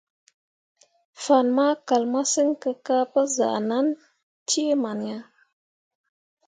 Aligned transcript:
Fan 1.23 1.47
ma 1.55 1.67
kal 1.87 2.03
masǝŋ 2.13 2.49
kǝ 2.61 2.71
ka 2.85 2.97
pǝ 3.11 3.21
zah 3.35 3.57
ʼnan 3.61 3.87
cee 4.49 4.73
man 4.83 4.99
ya. 5.09 5.19